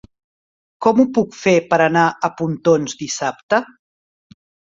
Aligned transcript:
Com 0.85 1.01
ho 1.03 1.03
puc 1.17 1.37
fer 1.39 1.53
per 1.73 1.79
anar 1.89 2.07
a 2.09 2.31
Pontons 2.41 2.97
dissabte? 3.03 3.61